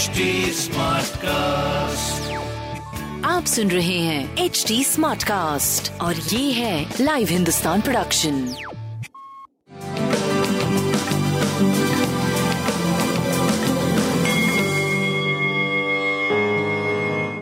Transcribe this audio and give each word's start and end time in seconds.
HD 0.00 0.20
cast 1.16 2.36
आप 3.24 3.44
सुन 3.44 3.68
रहे 3.68 3.98
हैं 3.98 4.36
एच 4.36 4.64
डी 4.68 4.84
स्मार्ट 4.84 5.22
कास्ट 5.22 6.00
और 6.00 6.14
ये 6.14 6.52
है 6.52 6.94
लाइव 7.00 7.28
हिंदुस्तान 7.30 7.80
प्रोडक्शन 7.80 8.32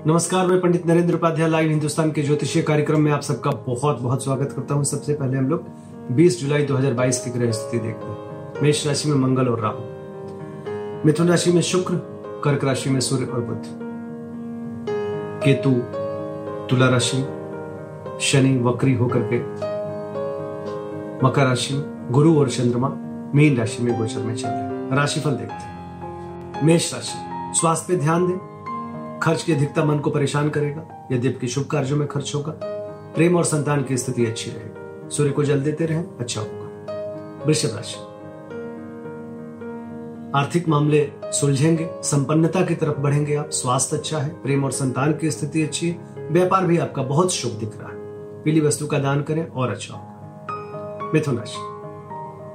नमस्कार 0.06 0.46
मैं 0.46 0.61
पंडित 0.61 0.86
नरेंद्र 0.86 1.14
उपाध्याय 1.14 1.48
लाइव 1.48 1.70
हिंदुस्तान 1.70 2.12
के 2.12 2.22
ज्योतिषीय 2.22 2.62
कार्यक्रम 2.62 3.00
में 3.00 3.12
आप 3.12 3.22
सबका 3.22 3.50
बहुत 3.50 4.00
बहुत 4.00 4.25
स्वागत 4.25 4.52
करता 4.52 4.75
हूँ। 4.75 4.84
सबसे 4.84 5.14
पहले 5.14 5.38
हम 5.38 5.48
लोग 5.48 5.66
20 6.16 6.40
जुलाई 6.40 6.66
2022 6.66 7.16
की 7.16 7.30
ग्रह 7.30 7.52
स्थिति 7.52 7.79
देखते 7.79 8.06
हैं। 8.06 8.62
मेष 8.62 8.86
राशि 8.86 9.09
में 9.09 9.16
मंगल 9.16 9.48
और 9.48 9.61
राहु। 9.61 9.98
मिथुन 11.06 11.29
राशि 11.29 11.52
में 11.52 11.62
शुक्र 11.62 12.07
कर्क 12.45 12.65
राशि 12.65 12.91
में 12.91 13.01
सूर्य 13.01 13.25
और 13.25 13.41
बुद्ध 13.41 13.63
केतु, 15.45 15.71
तुला 16.71 16.89
राशि, 16.89 17.17
शनि, 18.21 18.59
वक्री 18.59 18.95
होकर 18.95 19.19
के। 19.19 19.39
मकर 21.27 21.45
राशि, 21.45 21.85
गुरु 22.11 22.39
और 22.39 22.49
चंद्रमा 22.49 22.89
मीन 23.35 23.57
राशि 23.57 23.83
में 23.83 23.99
गोचर 23.99 24.19
में 24.19 24.35
चल 24.35 24.49
रहे 24.49 24.97
राशिफल 24.97 25.31
देखते 25.31 25.55
हैं। 25.55 25.79
मेष 26.67 26.95
राशि, 26.95 27.14
स्वास्थ्य 27.61 27.93
पे 27.93 28.01
ध्यान 28.01 28.27
दें। 28.27 28.39
खर्च 29.23 29.43
की 29.43 29.53
अधिकता 29.53 29.85
मन 29.85 29.99
को 29.99 30.11
परेशान 30.11 30.49
करेगा। 30.49 31.09
यद्यपि 31.13 31.49
शुभ 31.49 31.64
कार्यों 31.64 31.97
में 31.97 32.09
खर्च 32.09 32.33
होगा। 32.34 32.53
प्रेम 33.14 33.36
और 33.36 33.45
संतान 33.45 33.83
की 33.83 33.97
स्थिति 33.97 34.27
अच्छी 34.27 34.50
रहेगी। 34.50 35.11
सूर्य 35.11 35.31
को 35.31 35.45
जल 35.45 35.62
देते 35.62 35.86
रहें 35.86 36.05
अच्छा 36.20 36.41
होगा। 36.41 36.64
वृषभ 37.47 37.77
राशि 37.77 38.08
आर्थिक 40.34 40.69
मामले 40.69 41.12
सुलझेंगे, 41.25 41.91
संपन्नता 42.03 42.64
की 42.64 42.75
तरफ़ 42.75 42.98
बढ़ेंगे 42.98 43.36
आप, 43.36 43.50
स्वास्थ्य 43.50 43.97
अच्छा 43.97 44.19
है, 44.19 44.42
प्रेम 44.42 44.64
और 44.64 44.70
संतान 44.70 45.12
की 45.12 45.30
स्थिति 45.30 45.62
अच्छी 45.62 45.89
है, 45.89 45.98
व्यापार 46.30 46.66
भी 46.66 46.78
आपका 46.78 47.02
बहुत 47.02 47.33
शुभ 47.33 47.50
दिख 47.50 47.78
रहा 47.78 47.89
है। 47.89 47.94
पीली 48.42 48.61
वस्तु 48.61 48.86
का 48.86 48.98
दान 48.98 49.22
करें 49.22 49.48
और 49.48 49.70
अच्छा 49.70 49.94
होगा। 49.94 51.11
मिथुन 51.14 51.39
राशि 51.39 51.56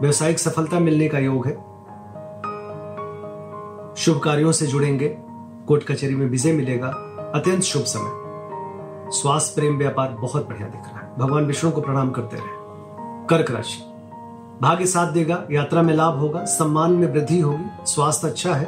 व्यवसायिक 0.01 0.39
सफलता 0.39 0.79
मिलने 0.79 1.07
का 1.07 1.19
योग 1.19 1.47
है। 1.47 1.53
शुभ 3.95 4.19
कार्यों 4.19 4.51
से 4.51 4.67
जुड़ेंगे, 4.67 5.17
कोर्ट 5.67 5.83
कचहरी 5.83 6.15
में 6.15 6.29
विजय 6.29 6.51
मिलेगा, 6.51 6.87
अत्यंत 7.35 7.61
शुभ 7.61 7.83
समय। 7.83 8.23
स्वास्थ्य, 9.11 9.61
प्रेम, 9.61 9.77
व्यापार 9.77 10.09
बहुत 10.09 10.49
बढ़िया 10.49 10.67
दिख 10.67 10.81
रहा 10.81 10.99
है। 10.99 11.17
भगवान 11.17 11.45
विष्णु 11.45 11.71
को 11.71 11.81
प्रणाम 11.81 12.11
करते 12.11 12.37
रहे। 12.37 12.63
कर्क 13.27 13.51
राशि 13.51 13.92
भाग्य 14.63 14.85
साथ 14.85 15.11
देगा, 15.11 15.43
यात्रा 15.51 15.81
में 15.81 15.93
लाभ 15.93 16.19
होगा, 16.19 16.45
सम्मान 16.45 16.91
में 16.91 17.13
वृद्धि 17.13 17.39
होगी, 17.39 17.85
स्वास्थ्य 17.85 18.27
अच्छा 18.27 18.53
है, 18.53 18.65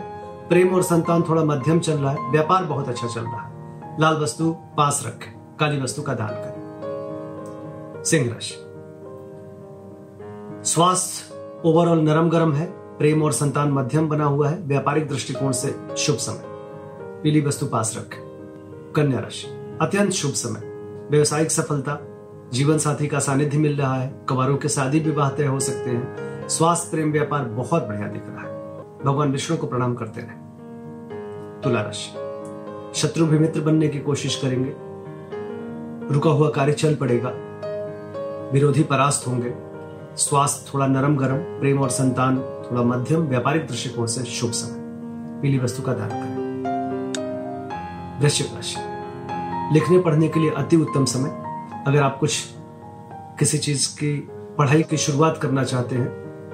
प्रेम 0.50 0.76
और 0.76 0.82
संतान 0.82 1.24
थोड़ा 1.24 1.44
मध्यम 1.44 1.80
चल 1.80 1.94
रहा 1.94 2.12
है, 2.12 2.32
व्यापार 2.32 2.64
बहुत 2.64 2.90
अच्छा 2.90 3.08
चल 3.08 3.22
रहा 3.22 3.42
है। 3.42 3.54
लाल 4.02 4.14
वस्तु 4.14 4.52
पास 4.52 5.04
रखें, 5.06 5.58
काली 5.60 5.82
वस्तु 5.82 6.02
का 6.02 6.14
दान 6.14 6.28
करें। 6.28 6.66
सिंह 8.04 8.34
राशि। 8.34 8.54
स्वास्थ्य 10.72 11.36
ओवरऑल 11.66 12.00
नरम 12.00 12.30
गरम 12.30 12.54
है, 12.54 12.66
प्रेम 12.98 13.24
और 13.24 13.32
संतान 13.32 13.72
मध्यम 13.72 14.10
बना 14.10 14.26
हुआ 14.26 14.50
है, 14.50 14.58
व्यापारिक 14.62 15.10
दृष्टिकोण 15.10 15.52
से 15.52 15.80
शुभ 15.98 16.16
समय। 16.16 16.44
पीली 17.24 17.42
वस्तु 17.42 17.66
पास 17.66 17.94
रखें। 17.98 18.26
कन्या 18.96 19.20
राशि। 19.20 19.48
अत्यंत 19.82 20.12
शुभ 20.12 20.32
समय। 20.32 20.62
व्यवसायिक 21.12 21.52
सफलता 21.52 22.15
जीवन 22.54 22.78
साथी 22.78 23.08
का 23.08 23.20
सानिध्य 23.20 23.58
मिल 23.58 23.78
रहा 23.78 23.96
है 23.96 24.14
कवारों 24.30 24.58
के 24.58 24.70
शादी 24.70 25.00
विवाह 25.00 25.30
तय 25.30 25.46
हो 25.46 25.60
सकते 25.60 25.90
हैं, 25.90 26.16
स्वास्थ्य, 26.48 26.90
प्रेम, 26.92 27.12
व्यापार 27.12 27.44
बहुत 27.44 27.88
बढ़िया 27.88 28.08
दिख 28.08 28.24
रहा 28.28 28.40
है। 28.40 28.56
भगवान 29.06 29.32
विष्णु 29.32 29.58
को 29.58 29.68
प्रणाम 29.68 29.96
करते 29.96 30.22
रहे। 30.22 30.46
तुला 31.62 31.82
राशि। 31.82 32.12
शत्रु 33.00 33.26
भी 33.26 33.40
मित्र 33.40 33.62
बनने 33.62 33.88
की 33.88 34.00
कोशिश 34.00 34.36
करेंगे। 34.36 34.74
रुका 36.14 36.30
हुआ 36.30 36.50
कार्य 36.50 36.74
चल 36.74 36.96
पड़ेगा। 36.96 37.32
विरोधी 38.54 38.84
परास्त 38.84 39.28
होंगे। 39.28 39.54
स्वास्थ्य 40.16 40.72
थोड़ा 40.74 40.88
नरम 40.88 41.18
गरम 41.18 41.38
प्रेम 41.38 41.82
और 41.82 41.90
संतान 41.90 42.38
थोड़ा 42.38 42.82
मध्यम, 42.82 43.22
व्यापारिक 43.22 43.68
दृष्टिकोण 43.68 44.06
से 44.06 44.24
शुभ 44.24 44.52
समय। 44.52 44.86
पीली 45.42 45.60
वस्तु 45.60 45.84
का 45.84 45.94
दान 45.94 46.10
करें। 46.10 46.46
वृश्चिक 48.22 48.48
राशि। 48.56 48.76
लिखने 49.74 50.00
पढ़ने 50.00 50.28
के 50.28 50.40
लिए 50.40 50.50
अति 50.50 50.76
उत्तम 50.78 51.06
समय। 51.06 51.45
अगर 51.88 52.04
आप 52.04 52.20
कुछ 52.20 52.46
किसी 53.40 53.58
चीज़ 53.58 53.96
की 53.96 54.30
पढ़ाई 54.58 54.84
की 54.84 54.98
शुरुआत 54.98 55.38
करना 55.38 55.64
चाहते 55.64 55.96
हैं 55.96 56.08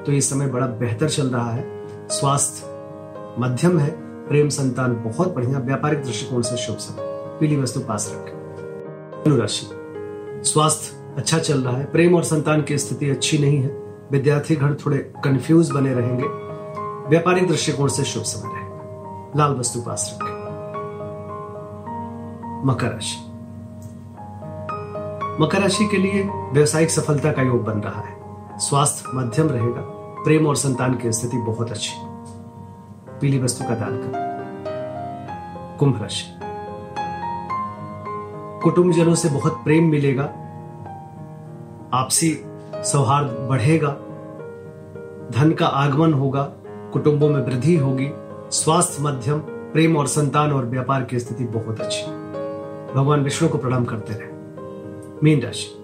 तो 0.03 0.11
ये 0.11 0.21
समय 0.21 0.47
बड़ा 0.47 0.67
बेहतर 0.67 1.09
चल 1.09 1.27
रहा 1.27 1.51
है। 1.51 1.87
स्वास्थ्य 2.07 2.67
मध्यम 3.39 3.79
है, 3.79 3.89
प्रेम 4.27 4.49
संतान 4.49 5.03
बहुत 5.03 5.35
बढ़िया, 5.35 5.59
व्यापारिक 5.59 6.03
दृष्टिकोण 6.03 6.41
से 6.41 6.57
शुभ 6.57 6.77
समय। 6.77 6.97
पीली 7.39 7.55
वस्तु 7.55 7.79
पास 7.79 8.11
रखें। 8.13 9.23
धनुराशि। 9.25 9.69
स्वास्थ्य 10.49 11.15
अच्छा 11.17 11.39
चल 11.39 11.61
रहा 11.61 11.77
है, 11.77 11.85
प्रेम 11.85 12.15
और 12.15 12.23
संतान 12.23 12.61
की 12.61 12.77
स्थिति 12.77 13.09
अच्छी 13.09 13.37
नहीं 13.37 13.57
है। 13.57 13.69
विद्यार्थी 14.11 14.55
घर 14.55 14.73
थोड़े 14.73 14.97
कंफ्यूज 14.97 15.71
बने 15.71 15.93
रहेंगे। 15.93 16.25
व्यापारिक 17.09 17.47
दृष्टिकोण 17.47 17.87
से 17.87 18.03
शुभ 18.03 18.23
समय 18.23 18.51
रहेगा। 18.53 19.33
लाल 19.37 19.51
वस्तु 19.51 19.81
पास 19.81 20.19
रखें। 20.21 20.41
मकर 22.65 22.87
राशि। 22.87 23.30
मकर 25.39 25.61
राशि 25.61 25.87
के 25.87 25.97
लिए 25.97 26.23
व्यवसायिक 26.53 26.91
सफलता 26.91 27.31
का 27.31 27.41
योग 27.41 27.63
बन 27.63 27.79
रहा 27.79 28.01
है। 28.01 28.21
स्वास्थ्य 28.59 29.09
मध्यम 29.15 29.47
रहेगा। 29.49 29.81
प्रेम 30.23 30.47
और 30.47 30.55
संतान 30.55 30.95
की 30.95 31.11
स्थिति 31.11 31.37
बहुत 31.37 31.71
अच्छी। 31.71 31.93
पीली 33.21 33.39
वस्तु 33.39 33.63
का 33.63 33.75
दान 33.75 33.97
करें। 33.97 34.31
कुंभ 35.79 36.01
राशि। 36.01 36.39
कुटुंबजनों 38.63 39.15
से 39.15 39.29
बहुत 39.29 39.53
प्रेम 39.53 39.83
मिलेगा। 39.83 40.23
आपसी 41.93 42.41
सौहार्द 42.75 43.27
बढ़ेगा। 43.27 43.89
धन 45.31 45.55
का 45.59 45.65
आगमन 45.65 46.13
होगा। 46.13 46.43
कुटुंबों 46.67 47.29
में 47.29 47.41
वृद्धि 47.41 47.77
होगी। 47.77 48.11
स्वास्थ्य 48.51 49.03
मध्यम, 49.03 49.39
प्रेम 49.39 49.97
और 49.97 50.07
संतान 50.07 50.51
और 50.51 50.65
व्यापार 50.65 51.03
की 51.03 51.19
स्थिति 51.19 51.43
बहुत 51.43 51.81
अच्छी। 51.81 52.05
भगवान 52.93 53.23
विष्णु 53.23 53.49
को 53.49 53.57
प्रणाम 53.57 53.85
करते 53.85 54.13
रहे। 54.13 54.30
मीन 55.23 55.41
राशि। 55.41 55.77